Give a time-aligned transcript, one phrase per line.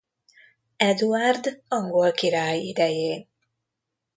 [0.77, 3.27] Eduárd angol király idején.